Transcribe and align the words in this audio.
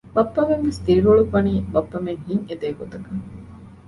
ބައްޕަމެން 0.15 0.63
ވެސް 0.67 0.79
ދިރިއުޅުއްވަނީ 0.85 1.53
ބައްޕަމެން 1.73 2.21
ހިތް 2.27 2.45
އެދޭ 2.47 2.67
ގޮތަކަށް 2.79 3.23